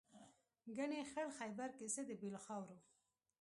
[0.75, 2.77] ګنې خړ خیبر کې څه دي بې له خاورو.